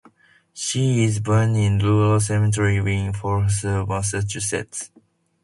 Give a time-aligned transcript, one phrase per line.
[0.55, 4.89] She is buried in Rural Cemetery in Worcester, Massachusetts.